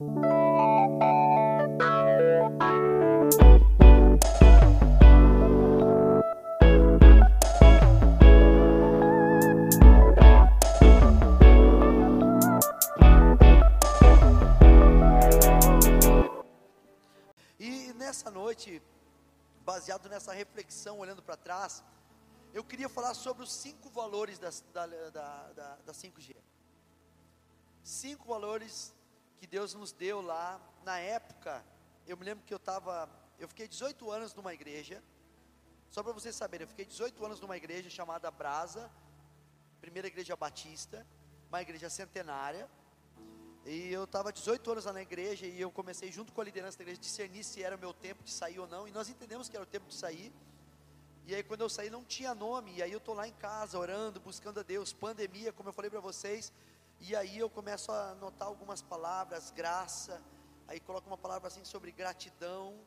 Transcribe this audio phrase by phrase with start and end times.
[0.00, 0.04] E
[17.94, 18.80] nessa noite,
[19.64, 21.82] baseado nessa reflexão, olhando para trás,
[22.54, 26.36] eu queria falar sobre os cinco valores das, da, da, da, da 5G.
[27.82, 28.94] Cinco valores
[29.38, 30.60] que Deus nos deu lá.
[30.84, 31.64] Na época,
[32.06, 33.08] eu me lembro que eu estava.
[33.38, 35.02] Eu fiquei 18 anos numa igreja.
[35.90, 38.90] Só para vocês saberem, eu fiquei 18 anos numa igreja chamada Brasa,
[39.80, 41.06] primeira igreja batista,
[41.48, 42.68] uma igreja centenária.
[43.64, 46.78] E eu estava 18 anos lá na igreja e eu comecei junto com a liderança
[46.78, 48.86] da igreja discernir se era o meu tempo de sair ou não.
[48.88, 50.32] E nós entendemos que era o tempo de sair.
[51.26, 52.76] E aí quando eu saí não tinha nome.
[52.76, 54.92] E aí eu estou lá em casa orando, buscando a Deus.
[54.92, 56.52] Pandemia, como eu falei para vocês.
[57.00, 60.20] E aí eu começo a notar algumas palavras, graça.
[60.66, 62.78] Aí coloco uma palavra assim sobre gratidão.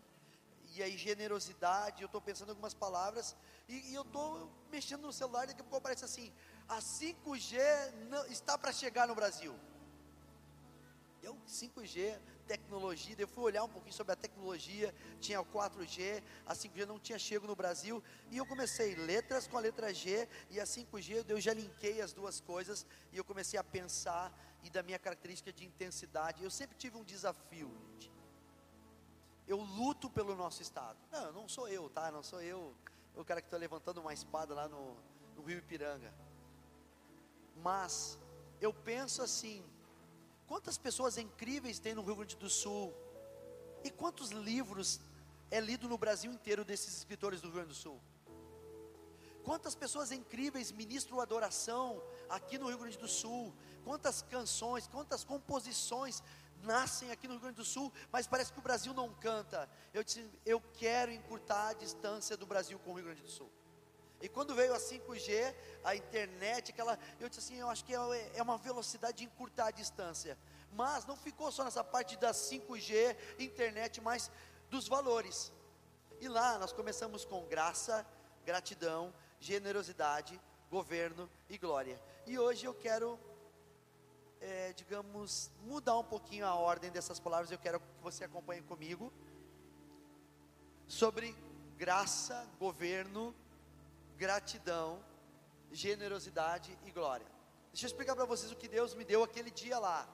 [0.75, 2.01] E aí generosidade.
[2.01, 3.35] Eu estou pensando em algumas palavras.
[3.67, 6.31] E, e eu estou mexendo no celular e daqui a pouco aparece assim.
[6.67, 7.57] A 5G
[8.09, 9.57] não, está para chegar no Brasil.
[11.23, 12.19] Eu, 5G,
[12.51, 16.99] tecnologia, eu fui olhar um pouquinho sobre a tecnologia, tinha o 4G, a 5G não
[16.99, 21.25] tinha chego no Brasil, e eu comecei letras com a letra G e a 5G,
[21.29, 24.25] eu já linkei as duas coisas, e eu comecei a pensar,
[24.63, 28.11] e da minha característica de intensidade, eu sempre tive um desafio, gente.
[29.47, 30.97] Eu luto pelo nosso estado.
[31.11, 32.11] Não, não sou eu, tá?
[32.11, 32.75] Não sou eu,
[33.15, 34.95] o cara que está levantando uma espada lá no,
[35.35, 36.13] no Rio Ipiranga.
[37.55, 38.19] Mas,
[38.59, 39.63] eu penso assim,
[40.51, 42.93] Quantas pessoas incríveis tem no Rio Grande do Sul?
[43.85, 44.99] E quantos livros
[45.49, 48.01] é lido no Brasil inteiro desses escritores do Rio Grande do Sul?
[49.45, 53.55] Quantas pessoas incríveis ministram adoração aqui no Rio Grande do Sul?
[53.85, 56.21] Quantas canções, quantas composições
[56.63, 59.69] nascem aqui no Rio Grande do Sul, mas parece que o Brasil não canta.
[59.93, 63.49] Eu disse, eu quero encurtar a distância do Brasil com o Rio Grande do Sul.
[64.21, 68.31] E quando veio a 5G, a internet, aquela, eu disse assim, eu acho que é,
[68.35, 70.37] é uma velocidade de encurtar a distância.
[70.71, 74.31] Mas não ficou só nessa parte da 5G, internet, mas
[74.69, 75.51] dos valores.
[76.19, 78.05] E lá nós começamos com graça,
[78.45, 82.01] gratidão, generosidade, governo e glória.
[82.27, 83.19] E hoje eu quero,
[84.39, 87.51] é, digamos, mudar um pouquinho a ordem dessas palavras.
[87.51, 89.11] Eu quero que você acompanhe comigo
[90.87, 91.35] sobre
[91.77, 93.33] graça, governo,
[94.21, 95.03] gratidão,
[95.71, 97.25] generosidade e glória.
[97.71, 100.07] Deixa eu explicar para vocês o que Deus me deu aquele dia lá,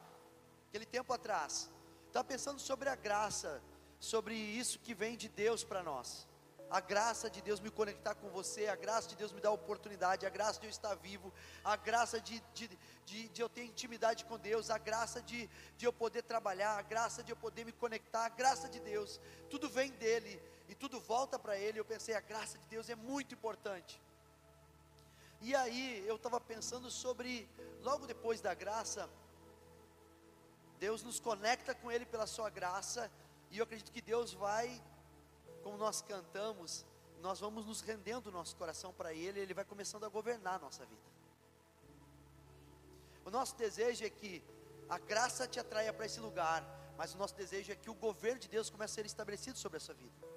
[0.70, 1.70] aquele tempo atrás.
[2.08, 3.62] Estava pensando sobre a graça,
[4.00, 6.26] sobre isso que vem de Deus para nós.
[6.70, 10.26] A graça de Deus me conectar com você, a graça de Deus me dar oportunidade,
[10.26, 12.70] a graça de eu estar vivo, a graça de, de,
[13.06, 16.82] de, de eu ter intimidade com Deus, a graça de, de eu poder trabalhar, a
[16.82, 19.20] graça de eu poder me conectar, a graça de Deus,
[19.50, 21.80] tudo vem dEle e tudo volta para Ele.
[21.80, 24.02] Eu pensei, a graça de Deus é muito importante.
[25.42, 27.48] E aí eu estava pensando sobre,
[27.82, 29.10] logo depois da graça,
[30.80, 33.12] Deus nos conecta com Ele pela Sua graça,
[33.52, 34.82] e eu acredito que Deus vai,
[35.64, 36.86] como nós cantamos,
[37.22, 40.60] nós vamos nos rendendo o nosso coração para Ele, Ele vai começando a governar a
[40.60, 41.02] nossa vida.
[43.24, 44.44] O nosso desejo é que
[44.90, 46.64] a graça te atraia para esse lugar,
[46.98, 49.78] mas o nosso desejo é que o governo de Deus comece a ser estabelecido sobre
[49.78, 50.37] a sua vida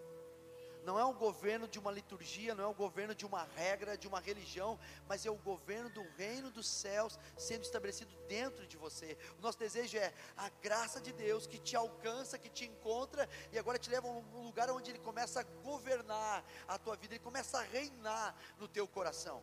[0.85, 4.09] não é um governo de uma liturgia, não é um governo de uma regra, de
[4.09, 9.17] uma religião, mas é o governo do reino dos céus sendo estabelecido dentro de você.
[9.39, 13.59] O nosso desejo é a graça de Deus que te alcança, que te encontra e
[13.59, 17.25] agora te leva a um lugar onde Ele começa a governar a tua vida, Ele
[17.25, 19.43] começa a reinar no teu coração.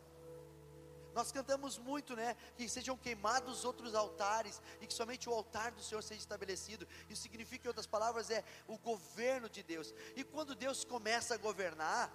[1.14, 2.36] Nós cantamos muito, né?
[2.56, 6.86] Que sejam queimados outros altares e que somente o altar do Senhor seja estabelecido.
[7.08, 9.94] Isso significa, em outras palavras, é o governo de Deus.
[10.14, 12.12] E quando Deus começa a governar,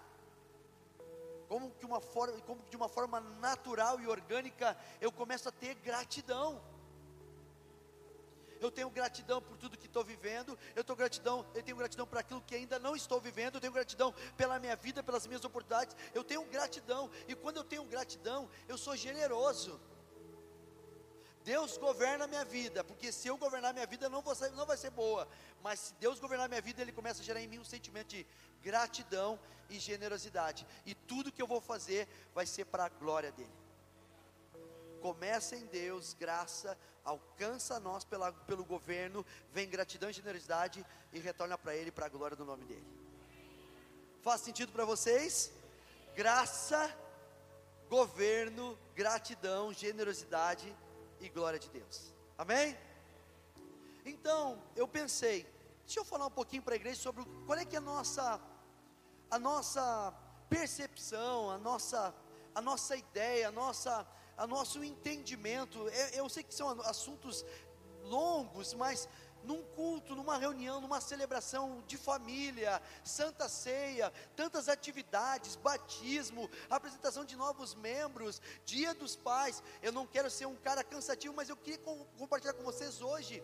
[1.47, 5.75] como, que uma forma, como de uma forma natural e orgânica, eu começo a ter
[5.75, 6.61] gratidão
[8.66, 12.18] eu tenho gratidão por tudo que estou vivendo, eu tenho gratidão, eu tenho gratidão por
[12.18, 15.95] aquilo que ainda não estou vivendo, eu tenho gratidão pela minha vida, pelas minhas oportunidades,
[16.13, 19.80] eu tenho gratidão, e quando eu tenho gratidão, eu sou generoso.
[21.44, 24.66] Deus governa a minha vida, porque se eu governar a minha vida não, vou, não
[24.66, 25.27] vai ser boa,
[25.62, 28.07] mas se Deus governar a minha vida, Ele começa a gerar em mim um sentimento
[28.07, 28.25] de
[28.62, 29.38] gratidão
[29.69, 33.62] e generosidade, e tudo que eu vou fazer vai ser para a glória dEle.
[35.03, 41.57] Começa em Deus, graça, alcança nós pela, pelo governo, vem gratidão e generosidade e retorna
[41.57, 42.88] para Ele, para a glória do nome dEle.
[44.21, 45.51] Faz sentido para vocês?
[46.15, 46.89] Graça,
[47.89, 50.73] governo, gratidão, generosidade
[51.19, 52.13] e glória de Deus.
[52.38, 52.77] Amém?
[54.06, 55.45] Então, eu pensei,
[55.85, 58.39] deixa eu falar um pouquinho para a igreja sobre qual é que é a nossa
[59.29, 60.13] a nossa
[60.49, 62.15] percepção, a nossa
[62.56, 64.07] a nossa ideia, a nossa
[64.38, 65.77] a nosso entendimento.
[65.89, 67.45] Eu, eu sei que são assuntos
[68.03, 69.07] longos, mas
[69.44, 77.35] num culto, numa reunião, numa celebração de família, santa ceia, tantas atividades, batismo, apresentação de
[77.35, 79.62] novos membros, dia dos pais.
[79.81, 81.80] Eu não quero ser um cara cansativo, mas eu queria
[82.18, 83.44] compartilhar com vocês hoje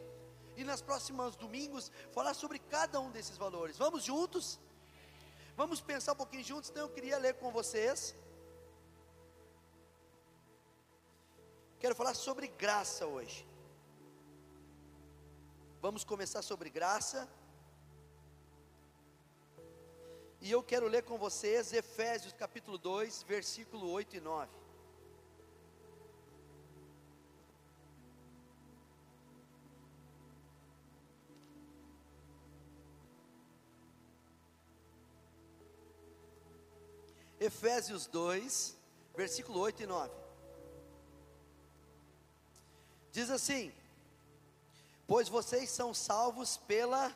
[0.56, 3.77] e nas próximas domingos falar sobre cada um desses valores.
[3.77, 4.59] Vamos juntos?
[5.56, 8.15] Vamos pensar um pouquinho juntos, então eu queria ler com vocês.
[11.79, 13.47] Quero falar sobre graça hoje.
[15.81, 17.25] Vamos começar sobre graça.
[20.41, 24.51] E eu quero ler com vocês Efésios capítulo 2, versículo 8 e 9.
[37.39, 38.77] Efésios 2,
[39.15, 40.28] versículo 8 e 9.
[43.11, 43.71] Diz assim:
[45.09, 47.11] pois vocês são salvos pela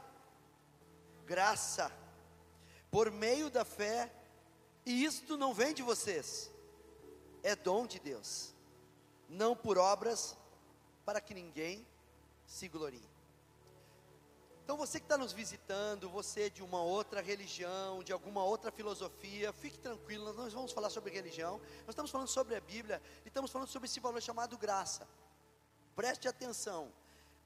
[1.27, 1.91] graça,
[2.89, 4.11] por meio da fé,
[4.85, 6.51] e isto não vem de vocês,
[7.43, 8.51] é dom de Deus,
[9.29, 10.35] não por obras,
[11.05, 11.85] para que ninguém
[12.47, 13.13] se glorie.
[14.63, 19.51] Então você que está nos visitando, você de uma outra religião, de alguma outra filosofia,
[19.53, 23.51] fique tranquilo, nós vamos falar sobre religião, nós estamos falando sobre a Bíblia e estamos
[23.51, 25.07] falando sobre esse valor chamado graça.
[25.95, 26.91] Preste atenção,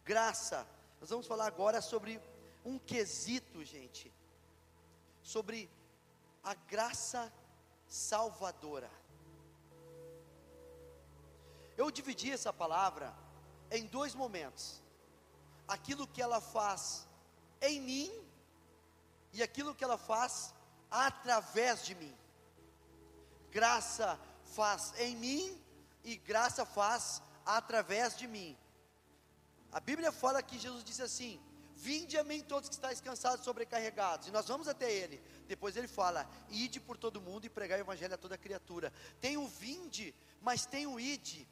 [0.05, 0.65] graça.
[1.01, 2.21] Nós vamos falar agora sobre
[2.63, 4.11] um quesito, gente,
[5.21, 5.69] sobre
[6.43, 7.31] a graça
[7.87, 8.89] salvadora.
[11.75, 13.13] Eu dividi essa palavra
[13.69, 14.81] em dois momentos:
[15.67, 17.05] aquilo que ela faz
[17.61, 18.27] em mim
[19.33, 20.53] e aquilo que ela faz
[20.89, 22.15] através de mim.
[23.51, 24.17] Graça
[24.55, 25.61] faz em mim
[26.03, 28.57] e graça faz através de mim.
[29.71, 31.41] A Bíblia fala que Jesus disse assim:
[31.75, 35.21] Vinde a mim todos que estáis cansados, sobrecarregados, e nós vamos até Ele.
[35.47, 38.91] Depois ele fala: Ide por todo mundo e pregai o Evangelho a toda criatura.
[39.21, 41.47] Tem o vinde, mas tem o ide.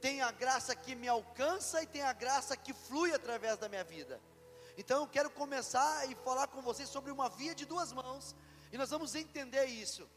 [0.00, 3.84] Tem a graça que me alcança e tem a graça que flui através da minha
[3.84, 4.20] vida.
[4.76, 8.34] Então eu quero começar e falar com vocês sobre uma via de duas mãos,
[8.72, 10.08] e nós vamos entender isso.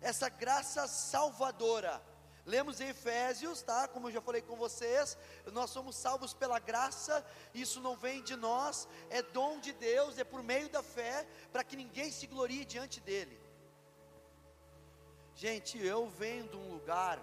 [0.00, 2.02] Essa graça salvadora
[2.46, 3.88] Lemos em Efésios, tá?
[3.88, 5.18] Como eu já falei com vocês,
[5.52, 10.22] nós somos salvos pela graça, isso não vem de nós, é dom de Deus, é
[10.22, 13.36] por meio da fé, para que ninguém se glorie diante dele.
[15.34, 17.20] Gente, eu venho de um lugar,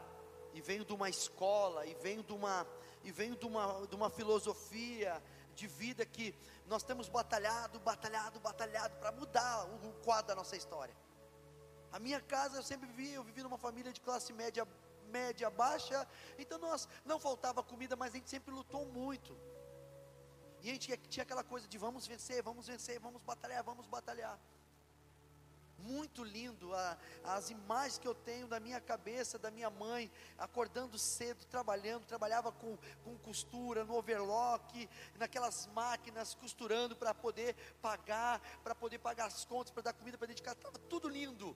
[0.54, 2.68] e venho de uma escola, e venho de uma,
[3.02, 5.24] e venho de uma, de uma filosofia
[5.56, 6.36] de vida que
[6.68, 10.96] nós temos batalhado, batalhado, batalhado para mudar o, quadro da nossa história.
[11.94, 14.68] A minha casa eu sempre vivi, eu vivi numa família de classe média
[15.18, 16.00] média, baixa.
[16.44, 19.33] Então nós não faltava comida, mas a gente sempre lutou muito.
[20.63, 24.39] E a gente tinha aquela coisa de vamos vencer, vamos vencer, vamos batalhar, vamos batalhar.
[25.77, 26.98] Muito lindo a,
[27.36, 32.50] as imagens que eu tenho da minha cabeça, da minha mãe, acordando cedo, trabalhando, trabalhava
[32.54, 39.43] com, com costura, no overlock, naquelas máquinas, costurando para poder pagar, para poder pagar as
[39.43, 41.53] contas, para dar comida para dedicar, estava tudo lindo.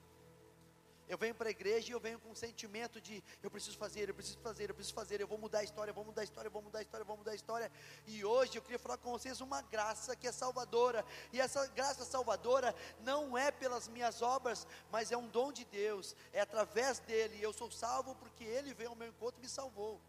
[1.08, 4.10] Eu venho para a igreja e eu venho com um sentimento de eu preciso fazer,
[4.10, 6.50] eu preciso fazer, eu preciso fazer, eu vou mudar a história, vou mudar a história,
[6.50, 7.72] vou mudar a história, vou mudar a história.
[8.06, 11.06] E hoje eu queria falar com vocês uma graça que é salvadora.
[11.32, 16.14] E essa graça salvadora não é pelas minhas obras, mas é um dom de Deus.
[16.34, 17.38] É através dele.
[17.42, 20.02] Eu sou salvo porque ele veio ao meu encontro e me salvou.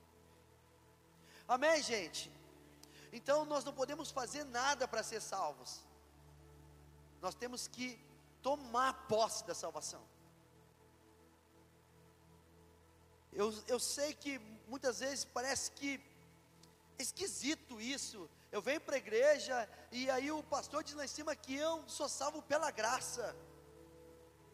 [1.47, 2.31] Amém, gente?
[3.13, 5.81] Então nós não podemos fazer nada para ser salvos.
[7.21, 7.99] Nós temos que
[8.43, 10.03] tomar posse da salvação.
[13.41, 14.33] Eu, eu sei que
[14.67, 15.91] muitas vezes parece que
[16.99, 18.29] é esquisito isso.
[18.51, 19.57] Eu venho para a igreja
[19.93, 23.37] e aí o pastor diz lá em cima que eu sou salvo pela graça.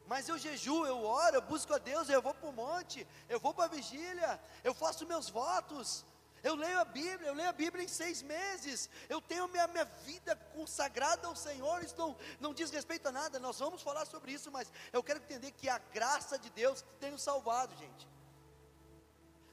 [0.06, 3.40] Mas eu jejuo, eu oro, eu busco a Deus, eu vou para o monte, eu
[3.40, 6.04] vou para a vigília, eu faço meus votos,
[6.42, 9.86] eu leio a Bíblia, eu leio a Bíblia em seis meses, eu tenho minha, minha
[10.04, 14.32] vida consagrada ao Senhor, isso não, não diz respeito a nada, nós vamos falar sobre
[14.32, 18.06] isso, mas eu quero entender que a graça de Deus tem nos salvado, gente.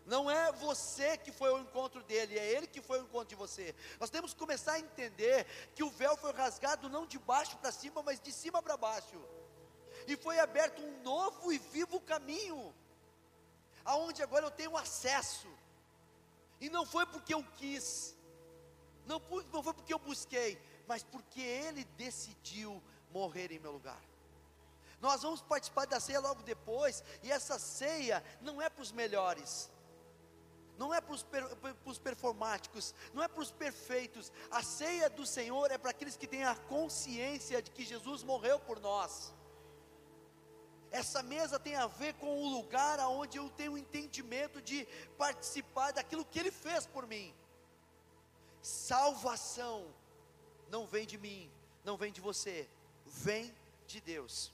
[0.05, 3.35] Não é você que foi ao encontro dele, é ele que foi ao encontro de
[3.35, 3.75] você.
[3.99, 7.71] Nós temos que começar a entender que o véu foi rasgado não de baixo para
[7.71, 9.21] cima, mas de cima para baixo.
[10.07, 12.73] E foi aberto um novo e vivo caminho,
[13.85, 15.47] aonde agora eu tenho acesso.
[16.59, 18.15] E não foi porque eu quis,
[19.05, 22.81] Não, não foi porque eu busquei, mas porque Ele decidiu
[23.11, 24.01] morrer em meu lugar.
[24.99, 29.69] Nós vamos participar da ceia logo depois, e essa ceia não é para os melhores,
[30.81, 31.13] não é para
[31.85, 34.31] os, performáticos, não é para os perfeitos.
[34.49, 38.59] A ceia do Senhor é para aqueles que têm a consciência de que Jesus morreu
[38.59, 39.31] por nós.
[40.89, 44.87] Essa mesa tem a ver com o lugar onde eu tenho o entendimento de
[45.19, 47.31] participar daquilo que Ele fez por mim.
[48.63, 49.85] Salvação
[50.67, 51.51] não vem de mim,
[51.83, 52.67] não vem de você,
[53.05, 53.53] vem
[53.85, 54.51] de Deus.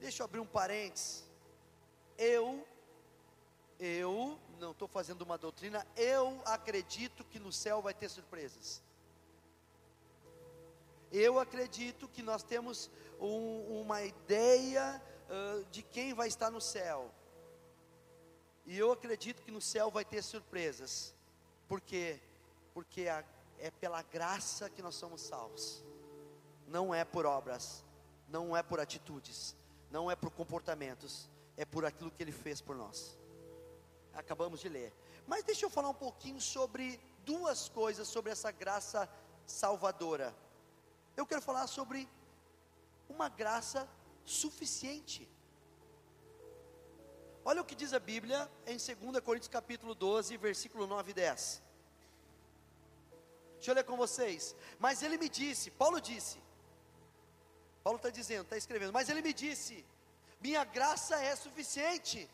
[0.00, 1.28] Deixa eu abrir um parênteses.
[2.16, 2.66] Eu,
[3.80, 8.82] eu não estou fazendo uma doutrina, eu acredito que no céu vai ter surpresas.
[11.10, 17.10] Eu acredito que nós temos um, uma ideia uh, de quem vai estar no céu.
[18.66, 21.14] E eu acredito que no céu vai ter surpresas.
[21.66, 22.20] Por quê?
[22.74, 23.24] Porque a,
[23.58, 25.82] é pela graça que nós somos salvos.
[26.68, 27.82] Não é por obras,
[28.28, 29.56] não é por atitudes,
[29.90, 33.18] não é por comportamentos, é por aquilo que ele fez por nós.
[34.14, 34.92] Acabamos de ler.
[35.26, 39.08] Mas deixa eu falar um pouquinho sobre duas coisas sobre essa graça
[39.46, 40.34] salvadora.
[41.16, 42.08] Eu quero falar sobre
[43.08, 43.88] uma graça
[44.24, 45.28] suficiente.
[47.44, 51.62] Olha o que diz a Bíblia em 2 Coríntios capítulo 12, versículo 9 e 10.
[53.56, 54.54] Deixa eu ler com vocês.
[54.78, 56.38] Mas ele me disse, Paulo disse,
[57.82, 59.84] Paulo está dizendo, está escrevendo, mas ele me disse:
[60.40, 62.28] minha graça é suficiente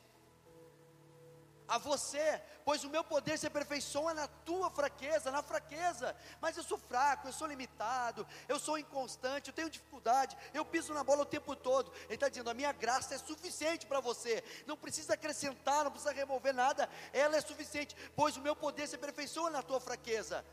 [1.69, 6.17] a você, pois o meu poder se aperfeiçoa na tua fraqueza, na fraqueza.
[6.41, 10.95] Mas eu sou fraco, eu sou limitado, eu sou inconstante, eu tenho dificuldade, eu piso
[10.95, 11.93] na bola o tempo todo.
[12.05, 16.13] Ele está dizendo: a minha graça é suficiente para você, não precisa acrescentar, não precisa
[16.13, 20.45] remover nada, ela é suficiente, pois o meu poder se aperfeiçoa na tua fraqueza.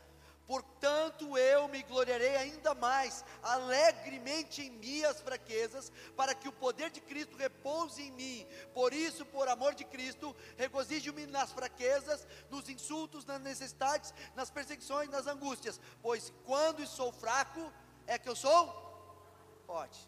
[0.46, 7.00] Portanto, eu me gloriarei ainda mais, alegremente em minhas fraquezas, para que o poder de
[7.00, 8.46] Cristo repouse em mim.
[8.74, 15.08] Por isso, por amor de Cristo, regozijo-me nas fraquezas, nos insultos, nas necessidades, nas perseguições,
[15.08, 17.72] nas angústias, pois quando sou fraco,
[18.06, 18.84] é que eu sou
[19.66, 20.06] forte.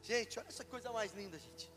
[0.00, 1.72] Gente, olha essa coisa mais linda, gente.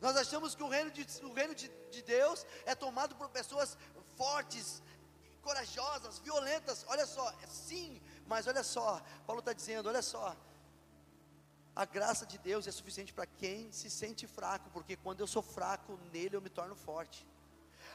[0.00, 3.78] Nós achamos que o reino de, o reino de, de Deus é tomado por pessoas
[4.16, 4.82] fortes,
[5.46, 6.84] corajosas, violentas.
[6.88, 8.88] Olha só, é sim, mas olha só,
[9.26, 10.36] Paulo está dizendo: olha só,
[11.74, 15.42] a graça de Deus é suficiente para quem se sente fraco, porque quando eu sou
[15.42, 17.26] fraco, nele eu me torno forte.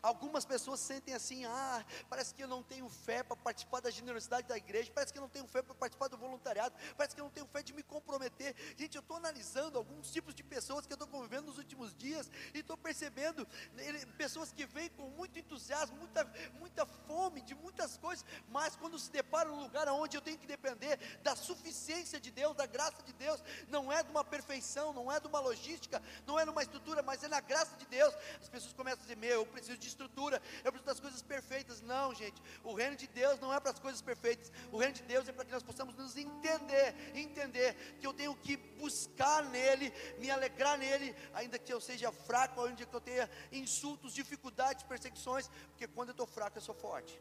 [0.01, 4.47] Algumas pessoas sentem assim: ah, parece que eu não tenho fé para participar da generosidade
[4.47, 7.25] da igreja, parece que eu não tenho fé para participar do voluntariado, parece que eu
[7.25, 8.55] não tenho fé de me comprometer.
[8.77, 12.29] Gente, eu estou analisando alguns tipos de pessoas que eu estou convivendo nos últimos dias
[12.53, 16.25] e estou percebendo ele, pessoas que vêm com muito entusiasmo, muita,
[16.59, 20.47] muita fome de muitas coisas, mas quando se deparam num lugar onde eu tenho que
[20.47, 25.11] depender da suficiência de Deus, da graça de Deus, não é de uma perfeição, não
[25.11, 28.13] é de uma logística, não é numa estrutura, mas é na graça de Deus.
[28.41, 31.81] As pessoas começam a dizer: Meu, eu preciso de estrutura, eu preciso das coisas perfeitas.
[31.81, 35.03] Não, gente, o reino de Deus não é para as coisas perfeitas, o reino de
[35.03, 39.93] Deus é para que nós possamos nos entender, entender que eu tenho que buscar nele,
[40.17, 45.49] me alegrar nele, ainda que eu seja fraco, ainda que eu tenha insultos, dificuldades, perseguições,
[45.69, 47.19] porque quando eu estou fraco eu sou forte.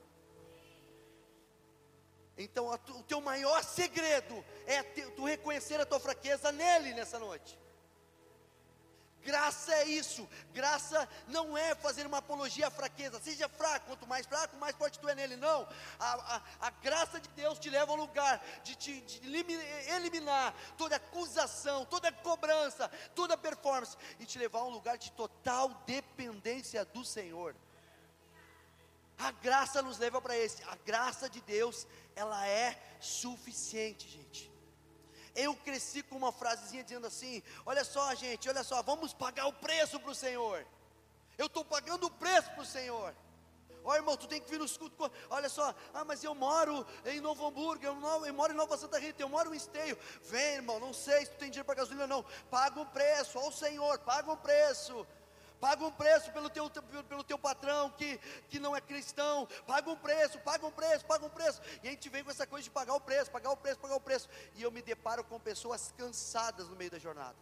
[2.36, 7.58] Então, o teu maior segredo é tu reconhecer a tua fraqueza nele nessa noite.
[9.24, 10.28] Graça é isso.
[10.52, 13.20] Graça não é fazer uma apologia à fraqueza.
[13.20, 15.36] Seja fraco, quanto mais fraco, mais forte tu é nele.
[15.36, 15.68] Não.
[15.98, 19.20] A, a, a graça de Deus te leva ao lugar de te de
[19.88, 25.68] eliminar toda acusação, toda cobrança, toda performance e te levar a um lugar de total
[25.86, 27.54] dependência do Senhor.
[29.18, 30.62] A graça nos leva para esse.
[30.64, 31.86] A graça de Deus,
[32.16, 34.50] ela é suficiente, gente.
[35.34, 39.52] Eu cresci com uma frasezinha dizendo assim: Olha só, gente, olha só, vamos pagar o
[39.52, 40.66] preço para o Senhor.
[41.38, 43.14] Eu estou pagando o preço para o Senhor.
[43.82, 45.10] Ó irmão, tu tem que vir nos cultos.
[45.30, 48.76] Olha só, ah, mas eu moro em Novo Hamburgo, eu, não, eu moro em Nova
[48.76, 49.96] Santa Rita, eu moro em Esteio.
[50.22, 52.24] Vem, irmão, não sei se tu tem dinheiro para gasolina ou não.
[52.50, 55.06] Paga um preço, ó o Senhor, paga um preço.
[55.60, 59.46] Paga um preço pelo teu, pelo teu patrão que, que não é cristão.
[59.66, 61.60] Paga um preço, paga um preço, paga um preço.
[61.82, 63.96] E a gente vem com essa coisa de pagar o preço, pagar o preço, pagar
[63.96, 64.28] o preço.
[64.54, 67.36] E eu me deparo com pessoas cansadas no meio da jornada.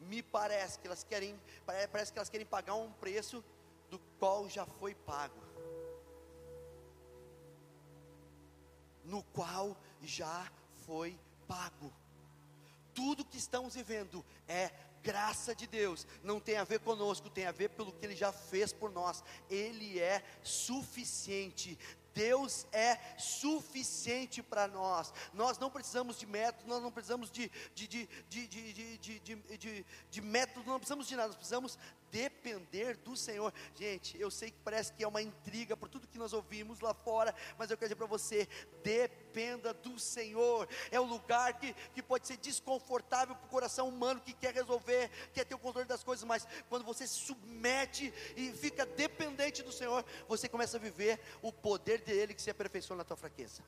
[0.00, 3.44] Me parece que elas querem, parece que elas querem pagar um preço
[3.90, 5.42] do qual já foi pago.
[9.04, 10.50] No qual já
[10.86, 11.92] foi pago.
[12.94, 14.70] Tudo que estamos vivendo é
[15.04, 18.32] graça de Deus, não tem a ver conosco, tem a ver pelo que Ele já
[18.32, 19.22] fez por nós.
[19.50, 21.78] Ele é suficiente.
[22.14, 25.12] Deus é suficiente para nós.
[25.34, 29.58] Nós não precisamos de métodos, nós não precisamos de, de, de, de, de, de, de,
[29.58, 31.78] de, de, métodos, não precisamos de nada, nós precisamos
[32.14, 33.52] depender do Senhor.
[33.74, 36.94] Gente, eu sei que parece que é uma intriga por tudo que nós ouvimos lá
[36.94, 38.48] fora, mas eu quero dizer para você:
[38.84, 40.68] dependa do Senhor.
[40.92, 45.10] É um lugar que, que pode ser desconfortável para o coração humano que quer resolver,
[45.32, 49.72] quer ter o controle das coisas, mas quando você se submete e fica dependente do
[49.72, 53.60] Senhor, você começa a viver o poder dele que se aperfeiçoa na tua fraqueza.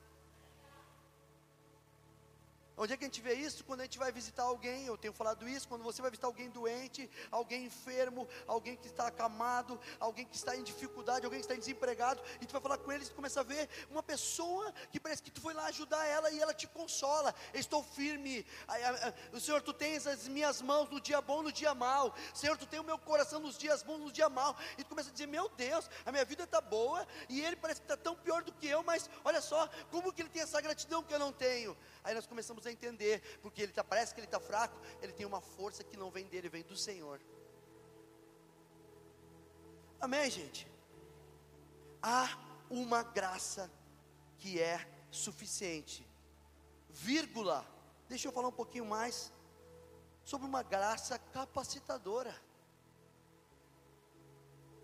[2.78, 3.64] Onde é que a gente vê isso?
[3.64, 6.50] Quando a gente vai visitar alguém, eu tenho falado isso, quando você vai visitar alguém
[6.50, 11.54] doente, alguém enfermo, alguém que está acamado, alguém que está em dificuldade, alguém que está
[11.54, 15.22] desempregado, e tu vai falar com eles, tu começa a ver uma pessoa que parece
[15.22, 17.34] que tu foi lá ajudar ela e ela te consola.
[17.54, 18.44] Estou firme.
[19.32, 22.14] O Senhor, tu tens as minhas mãos no dia bom, no dia mal.
[22.34, 24.54] Senhor, tu tens o meu coração nos dias bons, no dia mal.
[24.76, 27.80] E tu começa a dizer: Meu Deus, a minha vida está boa e ele parece
[27.80, 30.60] que está tão pior do que eu, mas olha só, como que ele tem essa
[30.60, 31.76] gratidão que eu não tenho?
[32.04, 35.40] Aí nós começamos entender, porque ele tá, parece que ele está fraco, ele tem uma
[35.40, 37.20] força que não vem dele, vem do Senhor.
[40.00, 40.68] Amém, gente?
[42.02, 42.38] Há
[42.70, 43.70] uma graça
[44.38, 46.06] que é suficiente.
[46.90, 47.66] Vírgula.
[48.08, 49.32] Deixa eu falar um pouquinho mais
[50.22, 52.34] sobre uma graça capacitadora.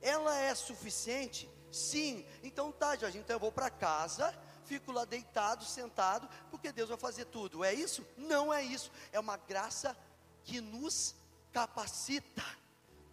[0.01, 1.49] Ela é suficiente?
[1.71, 2.27] Sim.
[2.43, 4.37] Então tá, Jorge, então eu vou para casa
[4.73, 7.63] fico lá deitado, sentado, porque Deus vai fazer tudo.
[7.63, 8.01] É isso?
[8.17, 8.91] Não é isso.
[9.13, 9.97] É uma graça
[10.45, 11.15] que nos
[11.53, 12.45] capacita.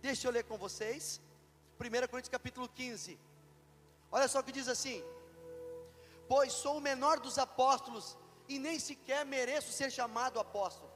[0.02, 1.20] Deixa eu ler com vocês.
[1.78, 3.20] 1 Coríntios capítulo 15.
[4.10, 5.04] Olha só o que diz assim:
[6.30, 10.90] Pois sou o menor dos apóstolos e nem sequer mereço ser chamado apóstolo.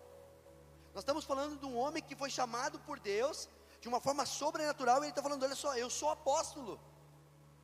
[0.93, 3.49] Nós estamos falando de um homem que foi chamado por Deus
[3.81, 6.79] de uma forma sobrenatural, e ele está falando: olha só, eu sou apóstolo.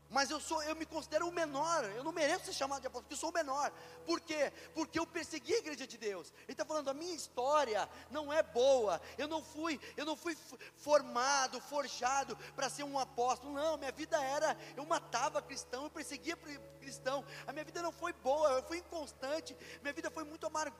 [0.09, 3.03] Mas eu sou, eu me considero o menor, eu não mereço ser chamado de apóstolo,
[3.03, 3.71] porque eu sou o menor.
[4.07, 4.51] Por quê?
[4.73, 6.33] Porque eu persegui a igreja de Deus.
[6.43, 8.99] Ele está falando, a minha história não é boa.
[9.19, 10.35] Eu não fui, eu não fui
[10.77, 13.53] formado, forjado para ser um apóstolo.
[13.53, 16.35] Não, minha vida era, eu matava cristão, eu perseguia
[16.79, 17.23] cristão.
[17.45, 19.55] A minha vida não foi boa, eu fui inconstante.
[19.83, 20.73] Minha vida foi muito amar,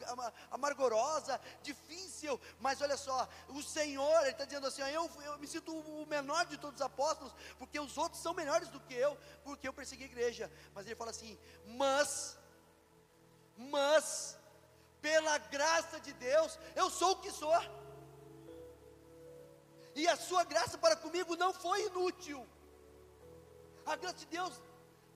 [0.49, 2.39] amargorosa, difícil.
[2.60, 6.47] Mas olha só, o Senhor, Ele está dizendo assim: eu, eu me sinto o menor
[6.47, 10.03] de todos os apóstolos, porque os outros são melhores do que eu porque eu persegui
[10.03, 10.51] a igreja.
[10.73, 12.38] Mas ele fala assim: mas,
[13.58, 14.38] mas,
[15.01, 17.53] pela graça de Deus, eu sou o que sou.
[19.95, 22.47] E a sua graça para comigo não foi inútil.
[23.86, 24.53] A graça de Deus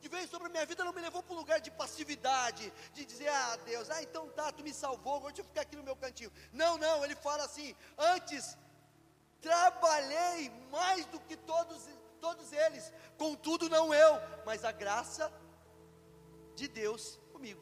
[0.03, 3.05] que veio sobre a minha vida não me levou para um lugar de passividade, de
[3.05, 5.83] dizer, ah Deus, ah então tá, tu me salvou, agora deixa eu ficar aqui no
[5.89, 6.29] meu cantinho.
[6.51, 8.57] Não, não, ele fala assim: antes
[9.39, 11.87] trabalhei mais do que todos
[12.23, 14.13] todos eles, contudo não eu,
[14.45, 15.29] mas a graça
[16.55, 17.61] de Deus comigo.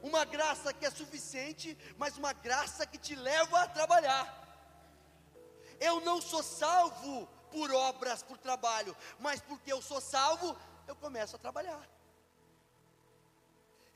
[0.00, 4.26] Uma graça que é suficiente, mas uma graça que te leva a trabalhar.
[5.78, 11.36] Eu não sou salvo por obras, por trabalho, mas porque eu sou salvo, eu começo
[11.36, 11.86] a trabalhar.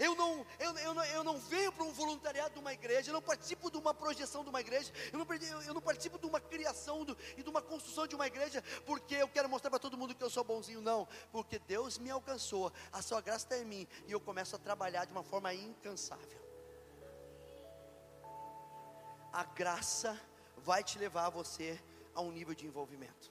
[0.03, 3.13] Eu não, eu, eu, não, eu não venho para um voluntariado de uma igreja, eu
[3.13, 6.41] não participo de uma projeção de uma igreja, eu não, eu não participo de uma
[6.41, 9.97] criação do, e de uma construção de uma igreja, porque eu quero mostrar para todo
[9.97, 13.65] mundo que eu sou bonzinho, não, porque Deus me alcançou, a sua graça está em
[13.65, 16.43] mim, e eu começo a trabalhar de uma forma incansável.
[19.33, 20.21] A graça
[20.57, 21.81] vai te levar você
[22.13, 23.31] a um nível de envolvimento.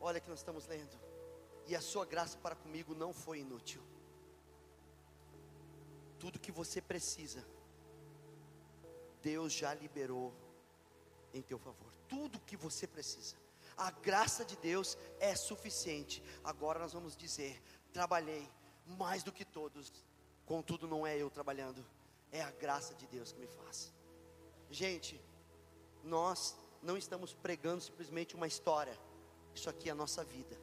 [0.00, 0.96] Olha que nós estamos lendo,
[1.66, 3.82] e a sua graça para comigo não foi inútil
[6.22, 7.44] tudo que você precisa,
[9.20, 10.32] Deus já liberou
[11.34, 11.92] em teu favor.
[12.08, 13.34] Tudo que você precisa.
[13.76, 16.22] A graça de Deus é suficiente.
[16.44, 17.60] Agora nós vamos dizer:
[17.92, 18.48] trabalhei
[18.86, 19.92] mais do que todos.
[20.46, 21.84] Contudo, não é eu trabalhando,
[22.30, 23.92] é a graça de Deus que me faz.
[24.70, 25.20] Gente,
[26.04, 28.96] nós não estamos pregando simplesmente uma história.
[29.56, 30.56] Isso aqui é a nossa vida.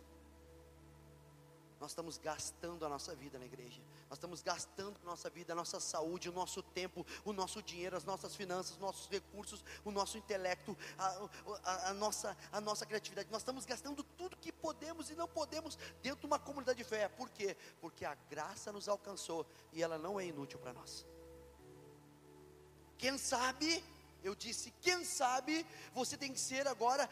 [1.82, 3.82] Nós estamos gastando a nossa vida na igreja.
[4.10, 8.36] Nós estamos gastando nossa vida, nossa saúde, o nosso tempo, o nosso dinheiro, as nossas
[8.36, 11.30] finanças, os nossos recursos, o nosso intelecto, a,
[11.64, 13.30] a, a, nossa, a nossa criatividade.
[13.32, 17.08] Nós estamos gastando tudo que podemos e não podemos dentro de uma comunidade de fé.
[17.08, 17.56] Por quê?
[17.80, 21.06] Porque a graça nos alcançou e ela não é inútil para nós.
[22.98, 23.84] Quem sabe
[24.24, 27.08] eu disse, quem sabe você tem que ser agora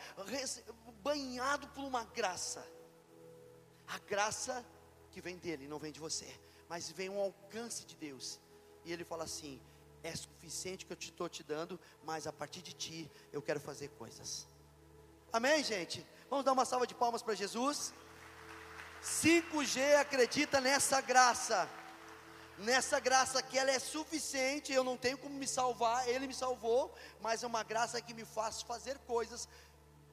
[1.04, 2.68] banhado por uma graça.
[3.88, 4.66] A graça
[5.12, 6.28] que vem dele, não vem de você,
[6.70, 8.40] mas vem um alcance de Deus.
[8.86, 9.62] E ele fala assim:
[10.04, 13.60] é suficiente que eu te estou te dando, mas a partir de ti eu quero
[13.60, 14.48] fazer coisas.
[15.32, 16.06] Amém, gente?
[16.30, 17.94] Vamos dar uma salva de palmas para Jesus.
[19.02, 21.70] 5G acredita nessa graça,
[22.58, 26.94] nessa graça que ela é suficiente, eu não tenho como me salvar, Ele me salvou,
[27.22, 29.48] mas é uma graça que me faz fazer coisas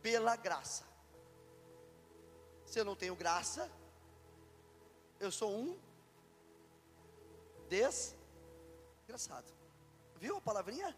[0.03, 0.85] pela graça.
[2.67, 3.71] Se eu não tenho graça,
[5.19, 5.79] eu sou um
[7.69, 9.53] desgraçado.
[10.17, 10.97] Viu a palavrinha?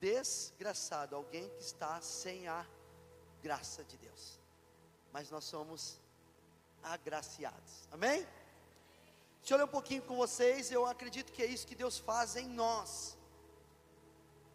[0.00, 2.66] Desgraçado, alguém que está sem a
[3.42, 4.40] graça de Deus.
[5.12, 6.00] Mas nós somos
[6.82, 7.88] agraciados.
[7.92, 8.26] Amém?
[9.40, 10.70] Deixa eu ler um pouquinho com vocês.
[10.70, 13.16] Eu acredito que é isso que Deus faz em nós.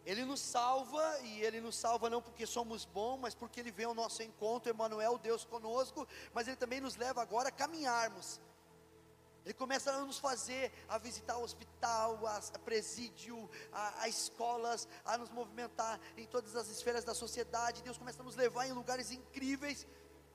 [0.05, 3.87] Ele nos salva, e Ele nos salva não porque somos bons, mas porque Ele vem
[3.87, 8.39] ao nosso encontro, Emmanuel, Deus conosco, mas Ele também nos leva agora a caminharmos.
[9.45, 15.19] Ele começa a nos fazer a visitar o hospital, a, presídio, a, a, escolas, a
[15.19, 17.83] nos movimentar em todas as esferas da sociedade.
[17.83, 19.85] Deus começa a nos levar em lugares incríveis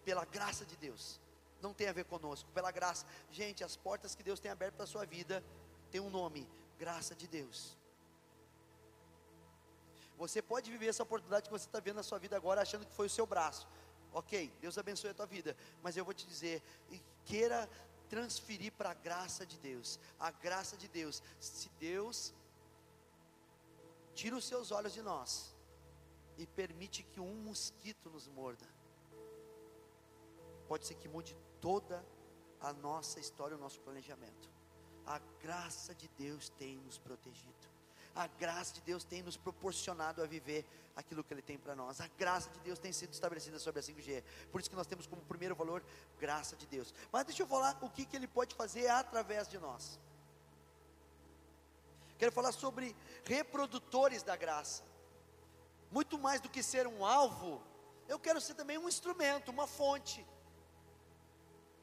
[0.05, 1.20] pela graça de Deus.
[1.61, 3.05] Não tem a ver conosco, pela graça.
[3.31, 5.44] Gente, as portas que Deus tem aberto para a sua vida
[5.90, 7.77] tem um nome: graça de Deus.
[10.16, 12.94] Você pode viver essa oportunidade que você está vendo na sua vida agora, achando que
[12.94, 13.66] foi o seu braço.
[14.12, 16.62] Ok, Deus abençoe a tua vida, mas eu vou te dizer,
[17.25, 17.68] queira
[18.11, 19.99] transferir para a graça de Deus.
[20.18, 21.23] A graça de Deus.
[21.38, 22.35] Se Deus
[24.14, 25.55] tira os seus olhos de nós
[26.37, 28.66] e permite que um mosquito nos morda,
[30.68, 32.05] pode ser que mude toda
[32.61, 34.51] a nossa história, o nosso planejamento.
[35.07, 37.69] A graça de Deus tem nos protegido.
[38.14, 42.01] A graça de Deus tem nos proporcionado a viver aquilo que Ele tem para nós.
[42.01, 44.23] A graça de Deus tem sido estabelecida sobre a 5G.
[44.51, 45.83] Por isso que nós temos como primeiro valor
[46.18, 46.92] graça de Deus.
[47.12, 49.99] Mas deixa eu falar o que, que Ele pode fazer através de nós.
[52.18, 52.94] Quero falar sobre
[53.25, 54.83] reprodutores da graça.
[55.90, 57.62] Muito mais do que ser um alvo,
[58.09, 60.25] eu quero ser também um instrumento, uma fonte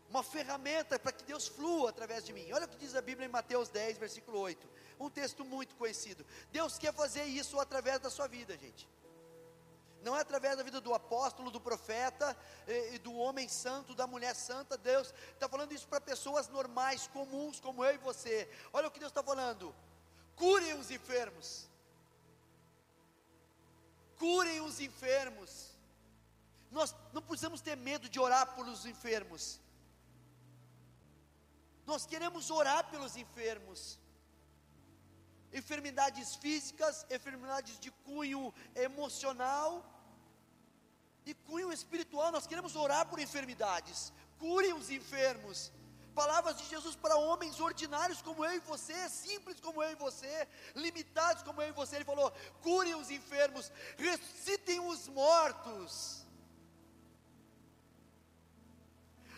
[0.09, 2.49] uma ferramenta para que Deus flua através de mim.
[2.53, 4.67] Olha o que diz a Bíblia em Mateus 10, versículo 8
[4.99, 6.25] um texto muito conhecido.
[6.51, 8.87] Deus quer fazer isso através da sua vida, gente.
[10.01, 14.35] Não é através da vida do apóstolo, do profeta, e, do homem santo, da mulher
[14.35, 14.77] santa.
[14.77, 18.49] Deus está falando isso para pessoas normais, comuns, como eu e você.
[18.71, 19.73] Olha o que Deus está falando:
[20.35, 21.67] curem os enfermos,
[24.17, 25.75] curem os enfermos.
[26.69, 29.59] Nós não precisamos ter medo de orar pelos enfermos.
[31.85, 33.97] Nós queremos orar pelos enfermos
[35.53, 39.85] enfermidades físicas, enfermidades de cunho emocional
[41.25, 42.31] e cunho espiritual.
[42.31, 45.71] Nós queremos orar por enfermidades, curem os enfermos.
[46.13, 50.47] Palavras de Jesus para homens ordinários como eu e você, simples como eu e você,
[50.75, 51.97] limitados como eu e você.
[51.97, 52.31] Ele falou:
[52.61, 56.25] curem os enfermos, ressuscitem os mortos.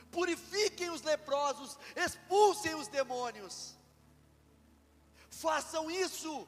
[0.10, 3.79] Purifiquem os leprosos, expulsem os demônios
[5.42, 6.48] façam isso.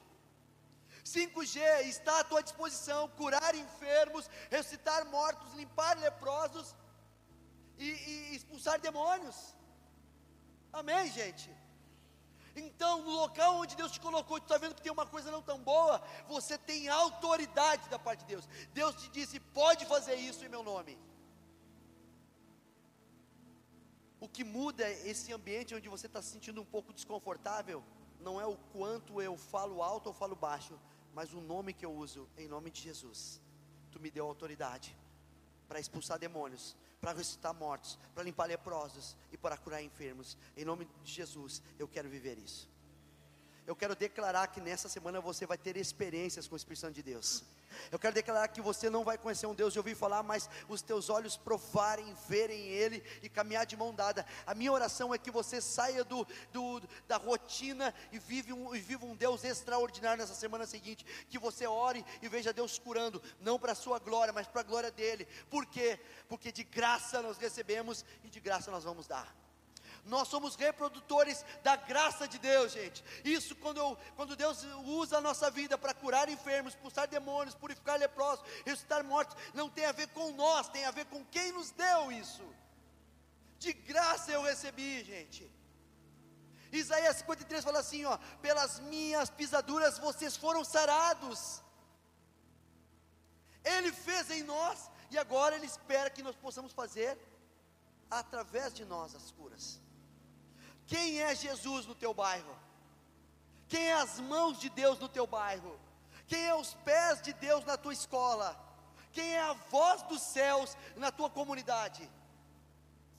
[1.04, 1.60] 5G
[1.93, 6.75] está à tua disposição: curar enfermos, ressuscitar mortos, limpar leprosos
[7.77, 9.56] e, e expulsar demônios.
[10.71, 11.49] Amém, gente?
[12.56, 15.41] Então, no local onde Deus te colocou, tu está vendo que tem uma coisa não
[15.41, 18.47] tão boa, você tem autoridade da parte de Deus.
[18.73, 20.97] Deus te disse: pode fazer isso em meu nome.
[24.19, 27.84] O que muda é esse ambiente onde você está se sentindo um pouco desconfortável
[28.21, 30.79] não é o quanto eu falo alto ou falo baixo,
[31.13, 33.41] mas o nome que eu uso, em nome de Jesus.
[33.91, 34.95] Tu me deu autoridade
[35.67, 40.38] para expulsar demônios, para ressuscitar mortos, para limpar leprosos e para curar enfermos.
[40.55, 42.69] Em nome de Jesus, eu quero viver isso.
[43.65, 47.03] Eu quero declarar que nessa semana você vai ter experiências com o Espírito Santo de
[47.03, 47.43] Deus.
[47.91, 50.81] Eu quero declarar que você não vai conhecer um Deus de ouvir falar, mas os
[50.81, 54.25] teus olhos provarem, verem Ele e caminhar de mão dada.
[54.45, 58.79] A minha oração é que você saia do, do da rotina e, vive um, e
[58.79, 61.05] viva um Deus extraordinário nessa semana seguinte.
[61.29, 64.63] Que você ore e veja Deus curando, não para a sua glória, mas para a
[64.63, 65.27] glória dEle.
[65.49, 65.99] Por quê?
[66.27, 69.40] Porque de graça nós recebemos e de graça nós vamos dar.
[70.05, 73.03] Nós somos reprodutores da graça de Deus, gente.
[73.23, 77.99] Isso quando, eu, quando Deus usa a nossa vida para curar enfermos, expulsar demônios, purificar
[77.99, 81.69] leprosos, ressuscitar mortos, não tem a ver com nós, tem a ver com quem nos
[81.71, 82.43] deu isso.
[83.59, 85.49] De graça eu recebi, gente.
[86.71, 91.61] Isaías 53 fala assim: ó, pelas minhas pisaduras vocês foram sarados.
[93.63, 97.19] Ele fez em nós e agora ele espera que nós possamos fazer
[98.09, 99.79] através de nós as curas.
[100.91, 102.54] Quem é Jesus no teu bairro?
[103.69, 105.80] Quem é as mãos de Deus no teu bairro?
[106.27, 108.49] Quem é os pés de Deus na tua escola?
[109.13, 112.04] Quem é a voz dos céus na tua comunidade?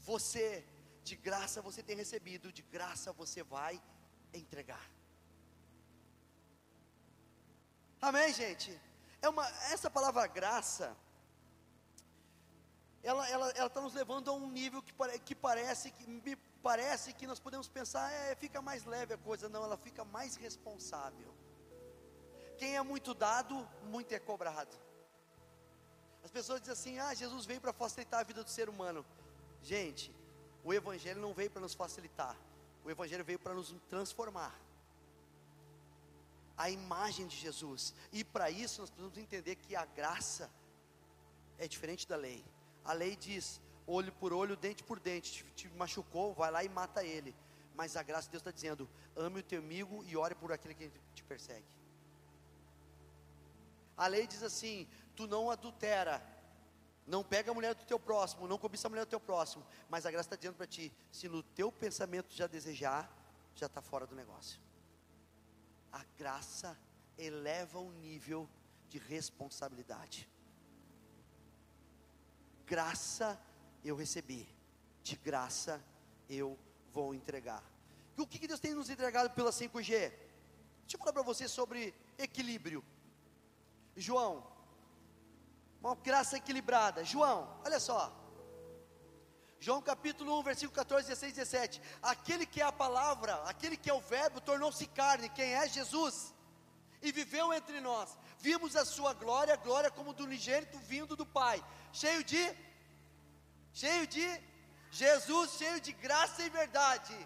[0.01, 0.63] Você,
[1.03, 3.81] de graça você tem recebido, de graça você vai
[4.35, 4.87] entregar.
[8.03, 8.79] Amém, gente?
[9.23, 10.95] É uma, essa palavra graça,
[13.03, 16.37] ela está ela, ela tá nos levando a um nível que, que parece que me
[16.63, 20.37] parece que nós podemos pensar, é, fica mais leve a coisa, não, ela fica mais
[20.37, 21.35] responsável.
[22.57, 24.77] Quem é muito dado, muito é cobrado.
[26.23, 29.05] As pessoas dizem assim: ah, Jesus veio para facilitar a vida do ser humano.
[29.63, 30.15] Gente,
[30.65, 32.37] o Evangelho não veio para nos facilitar,
[32.85, 34.55] o Evangelho veio para nos transformar.
[36.57, 40.51] A imagem de Jesus, e para isso nós precisamos entender que a graça
[41.59, 42.45] é diferente da lei.
[42.85, 46.69] A lei diz: olho por olho, dente por dente, te, te machucou, vai lá e
[46.69, 47.35] mata ele.
[47.75, 50.75] Mas a graça de Deus está dizendo: ame o teu amigo e ore por aquele
[50.75, 51.67] que te persegue.
[53.97, 56.23] A lei diz assim: tu não adultera,
[57.07, 59.65] não pega a mulher do teu próximo, não cobiça a mulher do teu próximo.
[59.89, 63.11] Mas a graça está dizendo para ti: se no teu pensamento já desejar,
[63.55, 64.61] já está fora do negócio.
[65.93, 66.79] A graça
[67.19, 68.49] eleva o nível
[68.89, 70.29] de responsabilidade.
[72.67, 73.39] Graça
[73.85, 74.49] eu recebi,
[75.03, 75.83] de graça
[76.29, 76.59] eu
[76.93, 77.63] vou entregar.
[78.17, 79.89] E o que Deus tem nos entregado pela 5G?
[79.89, 82.85] Deixa eu falar para você sobre equilíbrio.
[83.97, 84.47] João,
[85.81, 87.05] uma graça equilibrada.
[87.05, 88.19] João, olha só.
[89.59, 91.83] João capítulo 1, versículo 14, 16, 17.
[92.03, 96.35] Aquele que é a palavra, aquele que é o verbo, tornou-se carne, quem é Jesus,
[97.01, 98.19] e viveu entre nós.
[98.39, 102.53] Vimos a sua glória, glória como do unigênito vindo do Pai, cheio de,
[103.73, 104.27] cheio de,
[104.91, 107.17] Jesus cheio de graça e verdade.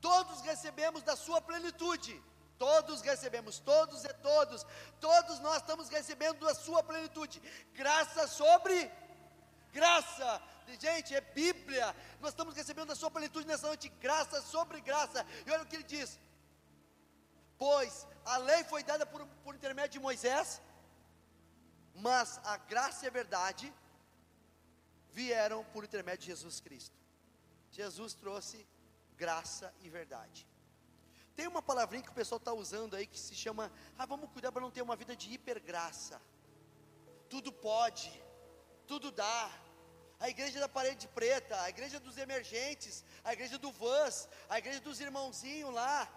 [0.00, 2.20] Todos recebemos da sua plenitude.
[2.58, 4.64] Todos recebemos, todos e todos,
[5.00, 7.42] todos nós estamos recebendo a sua plenitude,
[7.74, 8.88] graça sobre
[9.72, 10.40] graça.
[10.78, 11.86] Gente, é Bíblia.
[12.20, 15.26] Nós estamos recebendo a sua plenitude nessa noite, graça sobre graça.
[15.44, 16.20] E olha o que ele diz:
[17.58, 20.60] Pois a lei foi dada por, por intermédio de Moisés,
[21.94, 23.74] mas a graça e a verdade
[25.12, 26.96] vieram por intermédio de Jesus Cristo.
[27.70, 28.66] Jesus trouxe
[29.16, 30.46] graça e verdade.
[31.34, 34.52] Tem uma palavrinha que o pessoal está usando aí que se chama, ah, vamos cuidar
[34.52, 36.20] para não ter uma vida de hipergraça.
[37.28, 38.12] Tudo pode,
[38.86, 39.50] tudo dá.
[40.20, 44.80] A igreja da parede preta, a igreja dos emergentes, a igreja do Vans, a igreja
[44.80, 46.08] dos irmãozinhos lá.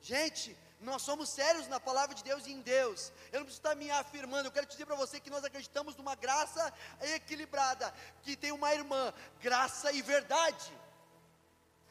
[0.00, 3.12] Gente, nós somos sérios na palavra de Deus e em Deus.
[3.32, 6.14] Eu não preciso estar me afirmando, eu quero dizer para você que nós acreditamos numa
[6.14, 10.72] graça equilibrada, que tem uma irmã, graça e verdade.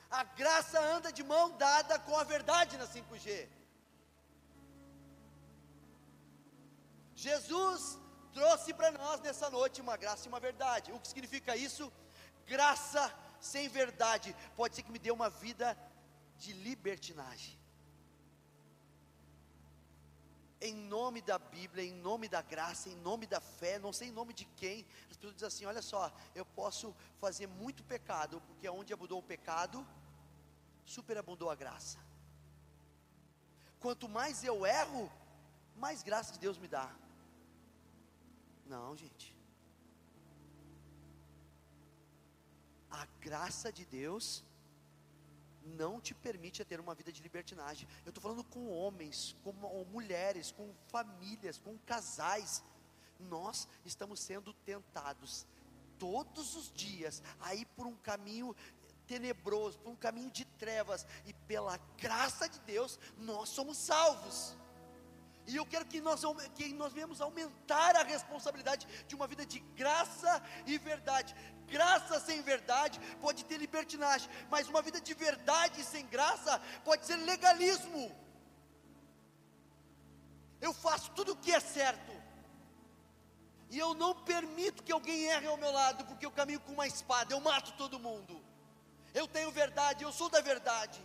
[0.10, 3.50] A graça anda de mão dada com a verdade na 5G.
[7.14, 7.98] Jesus
[8.32, 10.94] trouxe para nós nessa noite uma graça e uma verdade.
[10.94, 11.92] O que significa isso?
[12.46, 15.78] Graça sem verdade pode ser que me dê uma vida
[16.38, 17.57] de libertinagem.
[20.60, 24.12] Em nome da Bíblia, em nome da graça, em nome da fé, não sei em
[24.12, 28.68] nome de quem, as pessoas dizem assim: olha só, eu posso fazer muito pecado, porque
[28.68, 29.86] onde abundou o pecado,
[30.84, 32.00] superabundou a graça.
[33.80, 35.12] Quanto mais eu erro,
[35.76, 36.92] mais graça de Deus me dá.
[38.66, 39.36] Não, gente.
[42.90, 44.44] A graça de Deus
[45.68, 47.88] não te permite ter uma vida de libertinagem.
[48.06, 49.52] Eu estou falando com homens, com
[49.92, 52.64] mulheres, com famílias, com casais.
[53.20, 55.46] Nós estamos sendo tentados
[56.00, 58.56] todos os dias a ir por um caminho
[59.08, 64.56] tenebroso, por um caminho de trevas, e pela graça de Deus, nós somos salvos.
[65.48, 66.22] E eu quero que nós,
[66.56, 71.34] que nós venhamos aumentar a responsabilidade de uma vida de graça e verdade.
[71.68, 77.16] Graça sem verdade pode ter libertinagem, mas uma vida de verdade sem graça pode ser
[77.16, 78.14] legalismo.
[80.60, 82.12] Eu faço tudo o que é certo,
[83.70, 86.88] e eu não permito que alguém erre ao meu lado, porque eu caminho com uma
[86.88, 88.42] espada, eu mato todo mundo.
[89.14, 91.00] Eu tenho verdade, eu sou da verdade.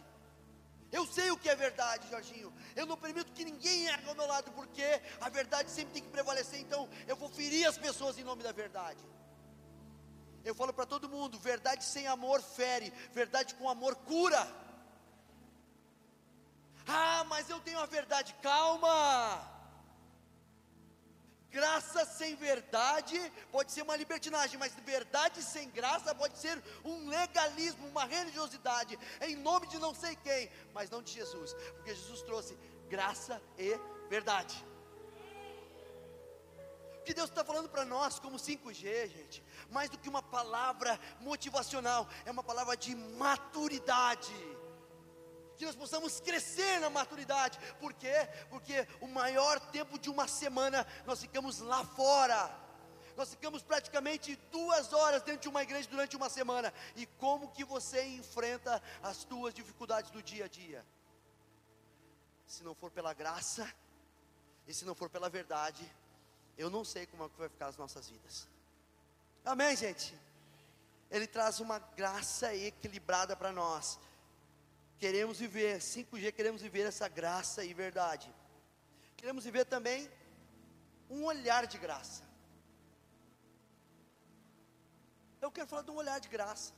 [0.92, 2.52] Eu sei o que é verdade, Jorginho.
[2.76, 4.85] Eu não permito que ninguém ergue ao meu lado, porque
[5.20, 6.61] a verdade sempre tem que prevalecer.
[6.61, 9.02] Então, eu vou ferir as pessoas em nome da verdade.
[10.44, 14.46] Eu falo para todo mundo: verdade sem amor fere, verdade com amor cura.
[16.87, 18.35] Ah, mas eu tenho a verdade.
[18.42, 19.52] Calma.
[21.53, 23.19] Graça sem verdade
[23.51, 29.37] pode ser uma libertinagem, mas verdade sem graça pode ser um legalismo, uma religiosidade, em
[29.37, 34.65] nome de não sei quem, mas não de Jesus, porque Jesus trouxe graça e verdade.
[37.01, 40.99] O que Deus está falando para nós, como 5G, gente, mais do que uma palavra
[41.21, 44.33] motivacional, é uma palavra de maturidade
[45.57, 47.59] que nós possamos crescer na maturidade.
[47.81, 48.29] Por quê?
[48.51, 52.51] Porque o maior tempo de uma semana nós ficamos lá fora.
[53.17, 56.73] Nós ficamos praticamente duas horas dentro de uma igreja durante uma semana.
[56.97, 60.85] E como que você enfrenta as tuas dificuldades do dia a dia?
[62.47, 63.71] Se não for pela graça,
[64.67, 65.85] e se não for pela verdade,
[66.57, 68.49] eu não sei como é que vai ficar as nossas vidas.
[69.45, 70.17] Amém, gente?
[71.11, 73.99] Ele traz uma graça equilibrada para nós
[75.03, 78.33] queremos viver, 5G queremos viver essa graça e verdade.
[79.17, 80.09] Queremos viver também
[81.11, 82.23] um olhar de graça.
[85.41, 86.73] Eu quero falar de um olhar de graça.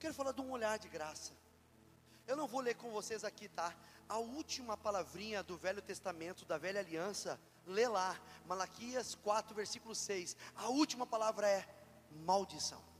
[0.00, 1.32] Quero falar de um olhar de graça.
[2.26, 3.70] Eu não vou ler com vocês aqui, tá?
[4.08, 10.38] A última palavrinha do Velho Testamento, da Velha Aliança, lê lá, Malaquias 4, versículo 6.
[10.56, 11.68] A última palavra é
[12.32, 12.93] maldição.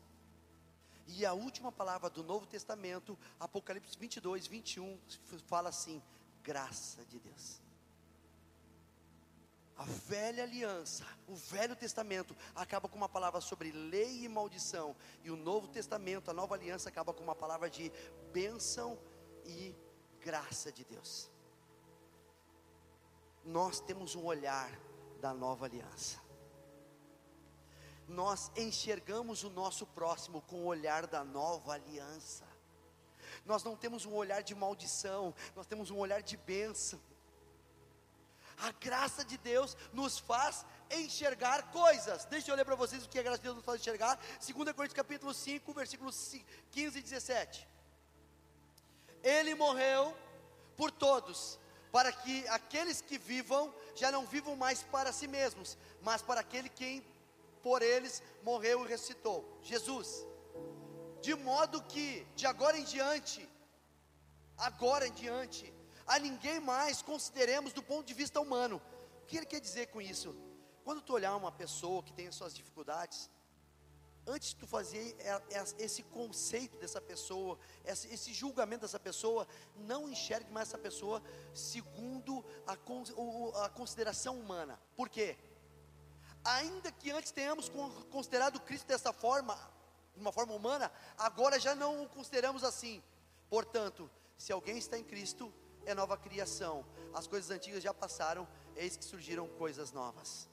[1.07, 4.99] E a última palavra do Novo Testamento, Apocalipse 22, 21,
[5.47, 6.03] fala assim:
[6.43, 7.61] graça de Deus.
[9.77, 15.31] A velha aliança, o velho testamento, acaba com uma palavra sobre lei e maldição, e
[15.31, 17.90] o novo testamento, a nova aliança, acaba com uma palavra de
[18.33, 18.97] bênção
[19.45, 19.75] e
[20.21, 21.29] graça de Deus.
[23.45, 24.71] Nós temos um olhar
[25.21, 26.24] da nova aliança
[28.09, 32.45] nós enxergamos o nosso próximo com o olhar da nova aliança.
[33.45, 37.01] Nós não temos um olhar de maldição, nós temos um olhar de bênção.
[38.59, 42.25] A graça de Deus nos faz enxergar coisas.
[42.27, 44.17] Deixa eu ler para vocês o que a graça de Deus nos faz enxergar.
[44.17, 46.35] 2 Coríntios capítulo 5, versículos
[46.71, 47.69] 15 e 17.
[49.23, 50.17] Ele morreu
[50.77, 51.59] por todos,
[51.90, 56.69] para que aqueles que vivam já não vivam mais para si mesmos, mas para aquele
[56.69, 57.05] quem
[57.64, 59.38] por eles morreu e ressuscitou.
[59.62, 60.09] Jesus.
[61.22, 63.48] De modo que, de agora em diante,
[64.57, 65.72] agora em diante,
[66.07, 68.81] a ninguém mais consideremos do ponto de vista humano.
[69.22, 70.37] O que ele quer dizer com isso?
[70.85, 73.31] Quando tu olhar uma pessoa que tem as suas dificuldades,
[74.27, 75.16] antes de tu fazer
[75.79, 81.22] esse conceito dessa pessoa, esse julgamento dessa pessoa, não enxergue mais essa pessoa
[81.55, 84.79] segundo a, consideração humana.
[84.94, 85.38] Por quê?
[86.45, 87.71] Ainda que antes tenhamos
[88.11, 89.57] considerado Cristo dessa forma,
[90.15, 93.03] de uma forma humana, agora já não o consideramos assim.
[93.49, 95.53] Portanto, se alguém está em Cristo,
[95.87, 96.85] é nova criação.
[97.13, 100.49] As coisas antigas já passaram, eis que surgiram coisas novas.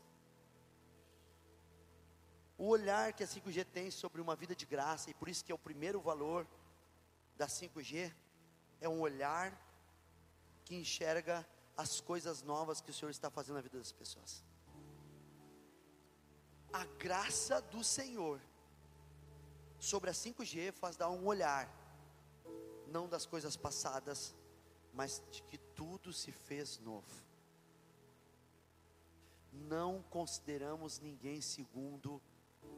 [2.57, 5.51] O olhar que a 5G tem sobre uma vida de graça, e por isso que
[5.51, 6.47] é o primeiro valor
[7.35, 8.13] da 5G,
[8.79, 9.59] é um olhar
[10.63, 14.50] que enxerga as coisas novas que o Senhor está fazendo na vida das pessoas
[16.73, 18.39] a graça do Senhor
[19.79, 21.69] sobre a 5G faz dar um olhar,
[22.87, 24.35] não das coisas passadas,
[24.93, 27.25] mas de que tudo se fez novo.
[29.51, 32.21] Não consideramos ninguém segundo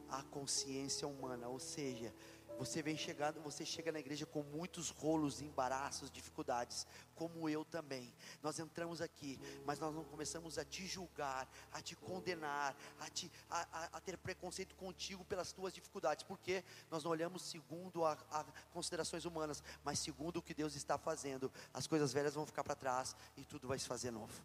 [0.10, 2.14] a consciência humana, ou seja,
[2.58, 6.86] você vem chegando, você chega na igreja com muitos rolos, embaraços, dificuldades,
[7.16, 8.14] como eu também.
[8.42, 13.32] Nós entramos aqui, mas nós não começamos a te julgar, a te condenar, a, te,
[13.50, 18.18] a, a, a ter preconceito contigo pelas tuas dificuldades, porque nós não olhamos segundo a,
[18.32, 21.52] a considerações humanas, mas segundo o que Deus está fazendo.
[21.74, 24.42] As coisas velhas vão ficar para trás e tudo vai se fazer novo.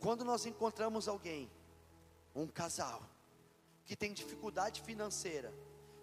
[0.00, 1.50] Quando nós encontramos alguém,
[2.34, 3.02] um casal,
[3.92, 5.52] que tem dificuldade financeira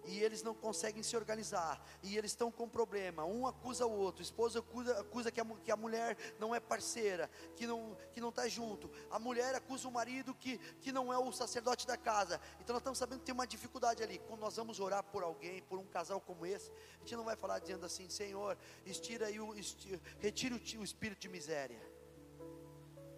[0.04, 3.24] e eles não conseguem se organizar e eles estão com problema.
[3.24, 7.28] Um acusa o outro, esposa acusa, acusa que, a, que, a, mulher não é parceira,
[7.56, 8.88] que não que não está junto.
[9.10, 12.40] A mulher acusa o marido que, que não é o sacerdote da casa.
[12.60, 14.20] Então nós estamos sabendo que tem uma dificuldade ali.
[14.20, 17.34] Quando nós vamos orar por alguém, por um casal como esse, a gente não vai
[17.34, 21.82] falar dizendo assim, Senhor, estira aí o, estira, retire o, o espírito de miséria,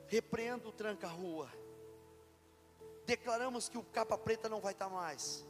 [0.09, 1.61] repreenda o tranca-rua
[3.07, 5.46] declaramos que o capa preta não vai estar mais.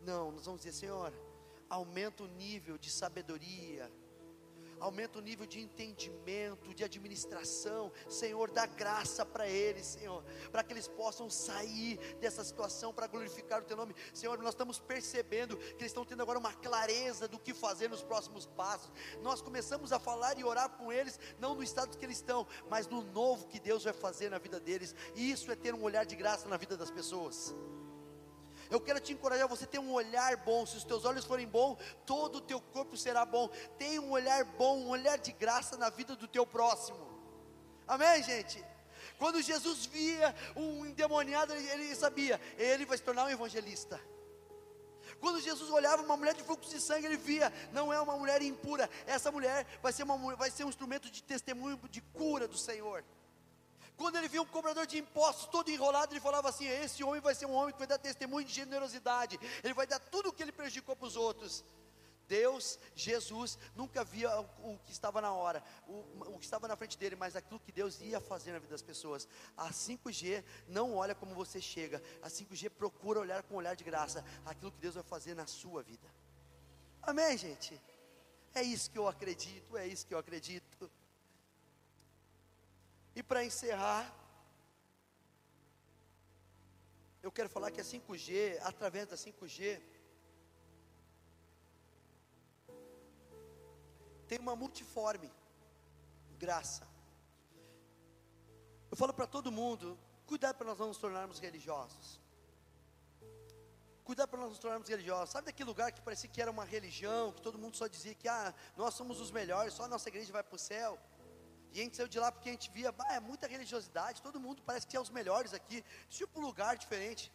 [0.00, 1.12] Não, nós vamos dizer, Senhor,
[1.68, 3.90] aumenta o nível de sabedoria,
[4.80, 10.72] aumenta o nível de entendimento, de administração, Senhor, dá graça para eles, Senhor, para que
[10.72, 14.38] eles possam sair dessa situação para glorificar o Teu nome, Senhor.
[14.38, 18.46] Nós estamos percebendo que eles estão tendo agora uma clareza do que fazer nos próximos
[18.46, 18.90] passos.
[19.22, 22.86] Nós começamos a falar e orar com eles, não no estado que eles estão, mas
[22.86, 26.04] no novo que Deus vai fazer na vida deles, e isso é ter um olhar
[26.04, 27.54] de graça na vida das pessoas.
[28.70, 30.66] Eu quero te encorajar, você ter um olhar bom.
[30.66, 33.48] Se os teus olhos forem bons, todo o teu corpo será bom.
[33.78, 37.08] Tenha um olhar bom, um olhar de graça na vida do teu próximo.
[37.86, 38.62] Amém, gente?
[39.18, 44.00] Quando Jesus via um endemoniado, ele, ele sabia, ele vai se tornar um evangelista.
[45.20, 48.40] Quando Jesus olhava uma mulher de fluxo de sangue, ele via, não é uma mulher
[48.42, 52.56] impura, essa mulher vai ser, uma, vai ser um instrumento de testemunho de cura do
[52.56, 53.04] Senhor.
[53.98, 57.34] Quando ele viu um cobrador de impostos todo enrolado, ele falava assim: Esse homem vai
[57.34, 60.42] ser um homem que vai dar testemunho de generosidade, ele vai dar tudo o que
[60.42, 61.64] ele prejudicou para os outros.
[62.28, 66.76] Deus, Jesus, nunca via o, o que estava na hora, o, o, que estava na
[66.76, 69.26] frente dele, mas aquilo que Deus ia fazer na vida das pessoas.
[69.56, 73.82] A 5G não olha como você chega, a 5G procura olhar com um olhar de
[73.82, 76.06] graça aquilo que Deus vai fazer na sua vida.
[77.02, 77.80] Amém, gente?
[78.54, 80.90] É isso que eu acredito, é isso que eu acredito.
[83.18, 84.14] E para encerrar,
[87.20, 89.82] eu quero falar que a 5G, através da 5G,
[94.28, 95.32] tem uma multiforme
[96.38, 96.86] graça.
[98.88, 102.20] Eu falo para todo mundo, cuidado para nós não nos tornarmos religiosos.
[104.04, 105.30] Cuidado para nós nos tornarmos religiosos.
[105.30, 108.28] Sabe daquele lugar que parecia que era uma religião, que todo mundo só dizia que
[108.28, 110.96] ah, nós somos os melhores, só a nossa igreja vai para o céu.
[111.72, 114.40] E a gente saiu de lá porque a gente via, ah, é muita religiosidade, todo
[114.40, 117.32] mundo parece que é os melhores aqui, tipo um lugar diferente.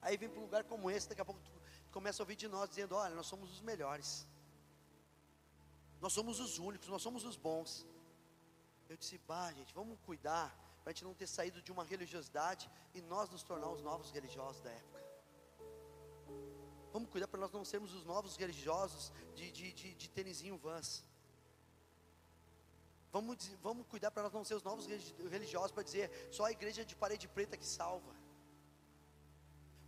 [0.00, 1.50] Aí vem para um lugar como esse, daqui a pouco tu
[1.90, 4.26] começa a ouvir de nós dizendo, olha, nós somos os melhores.
[6.00, 7.86] Nós somos os únicos, nós somos os bons.
[8.88, 12.70] Eu disse, bah, gente, vamos cuidar para a gente não ter saído de uma religiosidade
[12.94, 14.98] e nós nos tornar os novos religiosos da época.
[16.92, 21.04] Vamos cuidar para nós não sermos os novos religiosos de, de, de, de tênisinho vans.
[23.18, 24.86] Vamos, vamos cuidar para nós não ser os novos
[25.28, 28.14] religiosos para dizer só a igreja de parede preta que salva.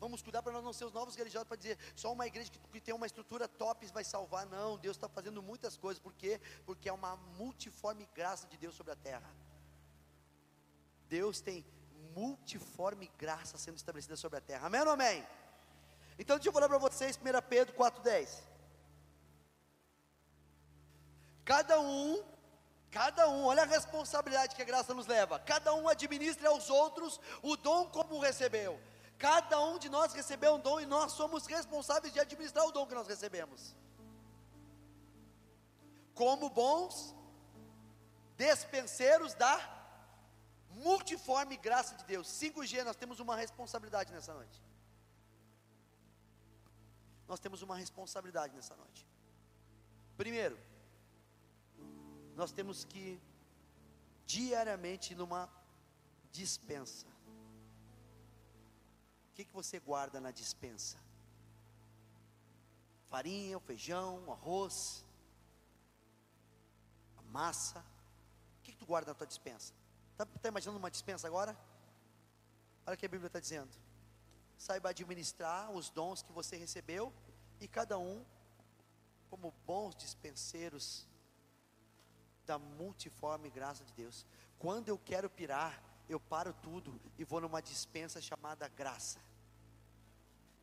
[0.00, 2.58] Vamos cuidar para nós não ser os novos religiosos para dizer só uma igreja que,
[2.58, 4.46] que tem uma estrutura top vai salvar.
[4.46, 6.02] Não, Deus está fazendo muitas coisas.
[6.02, 6.40] Por quê?
[6.66, 9.32] Porque é uma multiforme graça de Deus sobre a terra.
[11.08, 11.64] Deus tem
[12.16, 14.66] multiforme graça sendo estabelecida sobre a terra.
[14.66, 15.24] Amém ou amém?
[16.18, 18.42] Então deixa eu falar para vocês, 1 Pedro 4,10.
[21.44, 22.39] Cada um
[22.90, 25.38] Cada um, olha a responsabilidade que a graça nos leva.
[25.38, 28.80] Cada um administra aos outros o dom como recebeu.
[29.16, 32.86] Cada um de nós recebeu um dom e nós somos responsáveis de administrar o dom
[32.86, 33.76] que nós recebemos.
[36.14, 37.14] Como bons
[38.36, 39.54] despenseiros da
[40.70, 42.26] multiforme graça de Deus.
[42.28, 44.60] 5G, nós temos uma responsabilidade nessa noite.
[47.28, 49.06] Nós temos uma responsabilidade nessa noite.
[50.16, 50.58] Primeiro,
[52.40, 53.20] nós temos que
[54.24, 55.42] diariamente numa
[56.32, 57.06] dispensa.
[59.28, 60.96] O que, que você guarda na dispensa?
[63.10, 65.04] Farinha, o feijão, o arroz,
[67.18, 67.80] a massa.
[68.58, 69.74] O que, que tu guarda na tua dispensa?
[70.12, 71.54] Está tá imaginando uma dispensa agora?
[72.86, 73.70] Olha o que a Bíblia está dizendo.
[74.56, 77.12] Saiba administrar os dons que você recebeu
[77.60, 78.24] e cada um,
[79.28, 81.09] como bons dispenseiros
[82.50, 84.26] da multiforme graça de Deus.
[84.58, 89.20] Quando eu quero pirar, eu paro tudo e vou numa dispensa chamada graça.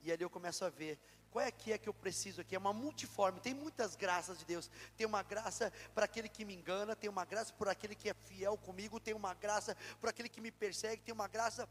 [0.03, 0.99] E ali eu começo a ver
[1.31, 2.55] qual é que é que eu preciso aqui?
[2.55, 4.69] É uma multiforme, tem muitas graças de Deus.
[4.97, 8.13] Tem uma graça para aquele que me engana, tem uma graça por aquele que é
[8.13, 11.69] fiel comigo, tem uma graça por aquele que me persegue, tem uma graça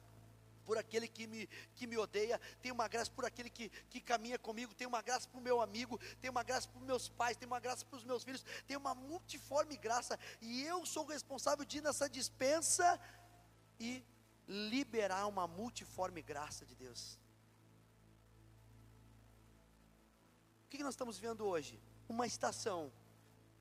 [0.66, 4.38] por aquele que me, que me odeia, tem uma graça por aquele que, que caminha
[4.38, 7.36] comigo, tem uma graça para o meu amigo, tem uma graça para os meus pais,
[7.36, 11.64] tem uma graça para os meus filhos, tem uma multiforme graça, e eu sou responsável
[11.64, 13.00] de ir nessa dispensa
[13.78, 14.04] e
[14.48, 17.18] liberar uma multiforme graça de Deus.
[20.64, 21.80] O que nós estamos vendo hoje?
[22.08, 22.92] Uma estação,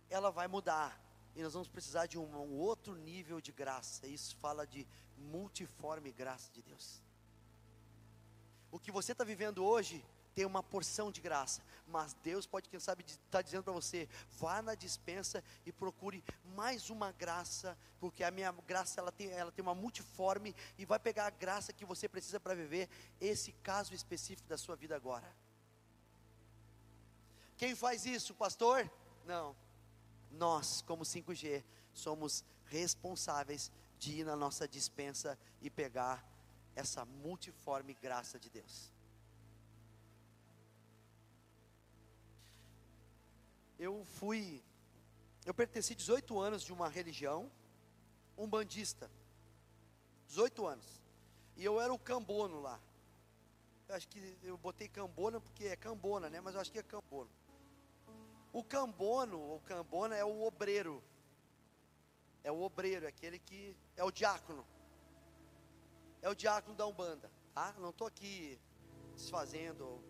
[0.10, 1.00] ela vai mudar,
[1.36, 4.08] e nós vamos precisar de um, um outro nível de graça.
[4.08, 7.02] Isso fala de multiforme graça de Deus.
[8.72, 12.80] O que você está vivendo hoje tem uma porção de graça, mas Deus pode, quem
[12.80, 18.24] sabe, estar tá dizendo para você: vá na dispensa e procure mais uma graça, porque
[18.24, 21.86] a minha graça ela tem, ela tem uma multiforme e vai pegar a graça que
[21.86, 25.34] você precisa para viver esse caso específico da sua vida agora.
[27.58, 28.92] Quem faz isso, pastor?
[29.26, 29.56] Não,
[30.36, 31.64] nós, como 5G,
[31.94, 36.24] somos responsáveis de ir na nossa dispensa e pegar
[36.76, 38.92] essa multiforme graça de Deus.
[43.78, 44.64] Eu fui,
[45.46, 47.52] eu pertenci 18 anos de uma religião,
[48.38, 49.10] um bandista,
[50.28, 51.02] 18 anos,
[51.58, 52.80] e eu era o cambono lá.
[53.88, 56.42] Eu acho que eu botei cambona porque é cambona, né?
[56.42, 57.30] Mas eu acho que é cambono.
[58.60, 61.04] O cambono, ou cambona, é o obreiro.
[62.42, 64.66] É o obreiro, é aquele que é o diácono.
[66.22, 67.76] É o diácono da Umbanda, tá?
[67.78, 68.58] Não estou aqui
[69.14, 70.02] desfazendo.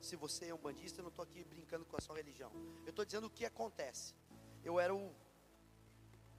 [0.00, 2.50] Se você é um bandista, eu não estou aqui brincando com a sua religião.
[2.86, 4.14] Eu estou dizendo o que acontece.
[4.64, 5.14] Eu era o,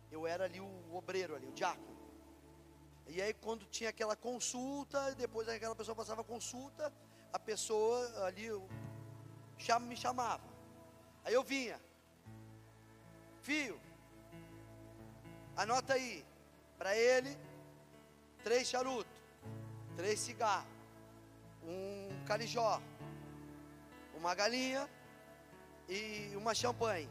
[0.09, 1.95] eu era ali o obreiro ali, o diácono.
[3.05, 6.91] E aí quando tinha aquela consulta, depois aquela pessoa passava a consulta,
[7.31, 8.49] a pessoa ali
[9.87, 10.50] me chamava.
[11.23, 11.79] Aí eu vinha.
[13.41, 13.79] Fio,
[15.55, 16.25] anota aí.
[16.77, 17.37] Para ele,
[18.43, 19.13] três charutos,
[19.95, 20.67] três cigarros,
[21.63, 22.81] um calijó,
[24.15, 24.89] uma galinha
[25.87, 27.09] e uma champanhe.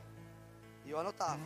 [0.85, 1.41] E eu anotava.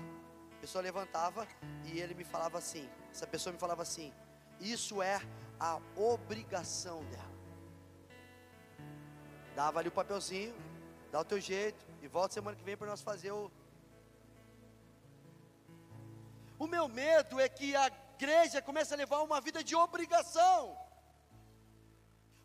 [0.56, 1.46] A pessoa levantava
[1.84, 2.88] e ele me falava assim.
[3.10, 4.12] Essa pessoa me falava assim:
[4.58, 5.20] Isso é
[5.60, 7.34] a obrigação dela.
[9.54, 10.54] Dava ali o papelzinho,
[11.14, 13.48] dá o teu jeito, e volta semana que vem para nós fazer o.
[16.58, 20.76] O meu medo é que a igreja comece a levar uma vida de obrigação.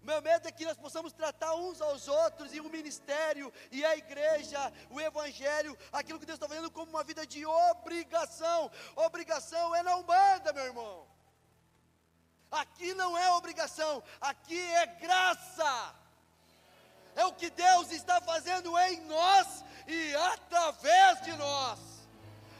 [0.03, 3.83] O meu medo é que nós possamos tratar uns aos outros e o ministério e
[3.83, 4.61] a igreja,
[4.91, 8.71] o evangelho, aquilo que Deus está fazendo como uma vida de obrigação.
[8.95, 11.07] Obrigação é não manda, meu irmão.
[12.51, 15.73] Aqui não é obrigação, aqui é graça
[17.19, 21.79] é o que Deus está fazendo em nós e através de nós.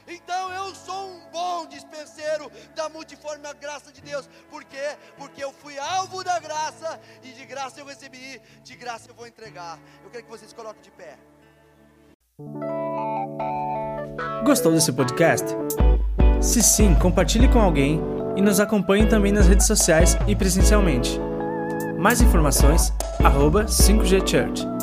[0.06, 4.28] Então eu sou um bom dispenseiro da multiforme graça de Deus.
[4.50, 4.96] Por quê?
[5.16, 9.26] Porque eu fui alvo da graça e de graça eu recebi, de graça eu vou
[9.26, 9.78] entregar.
[10.04, 11.16] Eu quero que vocês coloquem de pé.
[14.44, 15.46] Gostou desse podcast?
[16.42, 18.00] Se sim, compartilhe com alguém
[18.36, 21.29] e nos acompanhe também nas redes sociais e presencialmente.
[22.00, 24.79] Mais informações, arroba 5G Church.